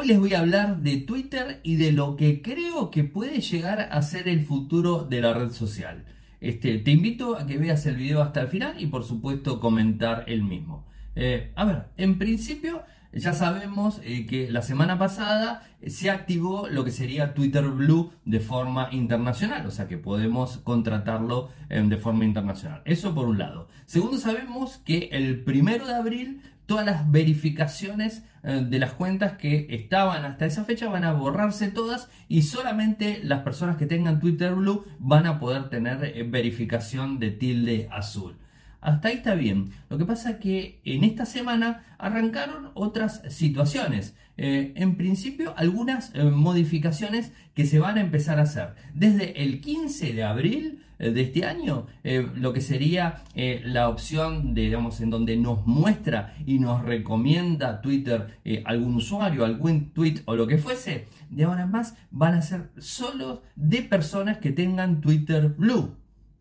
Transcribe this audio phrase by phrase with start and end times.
[0.00, 3.88] Hoy les voy a hablar de Twitter y de lo que creo que puede llegar
[3.90, 6.04] a ser el futuro de la red social.
[6.40, 10.22] Este, te invito a que veas el video hasta el final y por supuesto comentar
[10.28, 10.86] el mismo.
[11.16, 16.84] Eh, a ver, en principio ya sabemos eh, que la semana pasada se activó lo
[16.84, 22.24] que sería Twitter Blue de forma internacional, o sea que podemos contratarlo eh, de forma
[22.24, 22.82] internacional.
[22.84, 23.68] Eso por un lado.
[23.86, 29.66] Segundo, sabemos que el primero de abril todas las verificaciones eh, de las cuentas que
[29.70, 34.54] estaban hasta esa fecha van a borrarse todas y solamente las personas que tengan Twitter
[34.54, 38.36] Blue van a poder tener verificación de tilde azul.
[38.80, 39.70] Hasta ahí está bien.
[39.90, 44.14] Lo que pasa que en esta semana arrancaron otras situaciones.
[44.36, 48.74] Eh, en principio, algunas eh, modificaciones que se van a empezar a hacer.
[48.94, 51.86] Desde el 15 de abril eh, de este año,
[52.36, 58.38] lo que sería la opción de, digamos, en donde nos muestra y nos recomienda Twitter
[58.64, 62.70] algún usuario, algún tweet o lo que fuese, de ahora en más van a ser
[62.78, 65.96] solo de personas que tengan Twitter Blue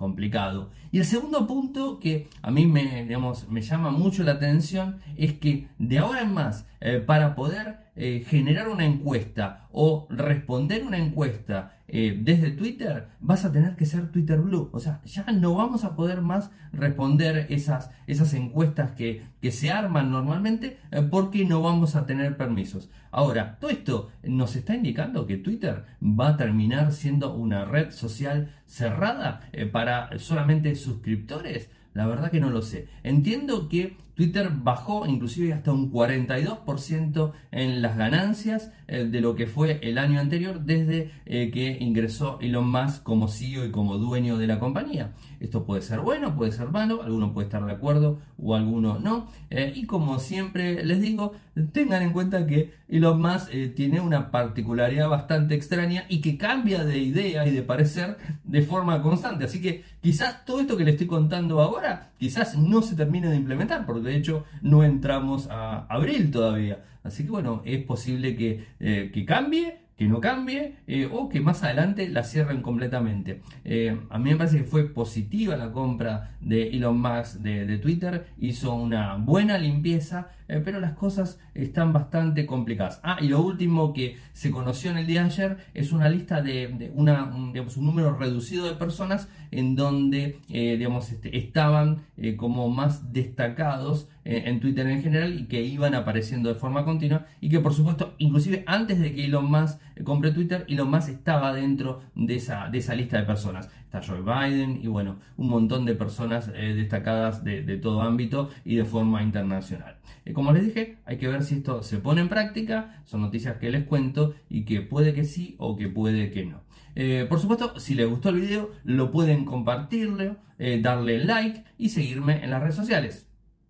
[0.00, 0.70] complicado.
[0.92, 5.34] Y el segundo punto que a mí me, digamos, me llama mucho la atención es
[5.34, 10.98] que de ahora en más, eh, para poder eh, generar una encuesta o responder una
[10.98, 14.70] encuesta eh, desde Twitter, vas a tener que ser Twitter Blue.
[14.72, 19.70] O sea, ya no vamos a poder más responder esas, esas encuestas que, que se
[19.70, 20.78] arman normalmente
[21.10, 22.90] porque no vamos a tener permisos.
[23.10, 28.54] Ahora, todo esto nos está indicando que Twitter va a terminar siendo una red social
[28.66, 29.40] cerrada
[29.72, 31.70] para solamente suscriptores.
[31.92, 32.88] La verdad que no lo sé.
[33.02, 39.46] Entiendo que Twitter bajó inclusive hasta un 42% en las ganancias eh, de lo que
[39.46, 44.36] fue el año anterior desde eh, que ingresó Elon Musk como CEO y como dueño
[44.36, 45.12] de la compañía.
[45.40, 49.28] Esto puede ser bueno, puede ser malo, alguno puede estar de acuerdo o alguno no.
[49.48, 51.32] Eh, y como siempre les digo,
[51.72, 56.98] tengan en cuenta que Elon Musk tiene una particularidad bastante extraña y que cambia de
[56.98, 59.44] idea y de parecer de forma constante.
[59.44, 63.36] Así que quizás todo esto que les estoy contando ahora, quizás no se termine de
[63.36, 66.84] implementar, porque de hecho no entramos a abril todavía.
[67.02, 71.42] Así que bueno, es posible que, eh, que cambie que no cambie eh, o que
[71.42, 73.42] más adelante la cierren completamente.
[73.66, 78.28] Eh, a mí me parece que fue positiva la compra de Elon Musk de, Twitter,
[78.38, 83.00] hizo una buena limpieza, eh, pero las cosas están bastante complicadas.
[83.02, 86.40] Ah, y lo último que se conoció en el día de ayer es una lista
[86.40, 91.98] de, un, número reducido de personas en donde digamos, este, estaban
[92.38, 97.48] como más destacados en Twitter en general y que iban apareciendo de forma continua y
[97.48, 101.52] que por supuesto inclusive antes de que Elon Musk compré Twitter y lo más estaba
[101.52, 103.68] dentro de esa, de esa lista de personas.
[103.84, 108.76] Está Joe Biden y bueno, un montón de personas eh, destacadas de, todo ámbito y
[108.76, 109.96] de forma internacional.
[110.24, 113.56] Eh, como les dije, hay que ver si esto se pone en práctica, son noticias
[113.56, 116.60] que les cuento y que puede que sí o que puede que no.
[116.94, 120.36] Eh, por supuesto, si les gustó el video, lo pueden compartirlo,
[120.82, 123.29] darle like y seguirme en las redes sociales.